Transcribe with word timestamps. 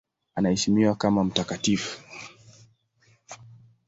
Anaheshimiwa 0.35 0.95
kama 0.95 1.23
mtakatifu. 1.23 2.01